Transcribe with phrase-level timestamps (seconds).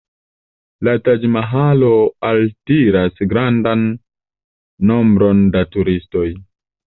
[0.87, 1.89] La Taĝ-Mahalo
[2.29, 3.85] altiras grandan
[4.93, 6.27] nombron da turistoj.